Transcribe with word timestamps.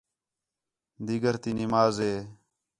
دِیگر 1.05 1.35
تی 1.41 1.51
نماز 1.59 1.95
ہے 2.05 2.15